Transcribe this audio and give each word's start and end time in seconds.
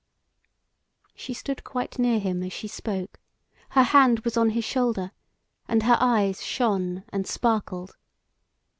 She 1.13 1.31
stood 1.31 1.63
quite 1.63 1.99
near 1.99 2.17
him 2.17 2.41
as 2.41 2.51
she 2.51 2.67
spoke, 2.67 3.19
her 3.77 3.83
hand 3.83 4.21
was 4.21 4.35
on 4.35 4.49
his 4.49 4.65
shoulder, 4.65 5.11
and 5.67 5.83
her 5.83 5.97
eyes 5.99 6.43
shone 6.43 7.03
and 7.09 7.27
sparkled. 7.27 7.95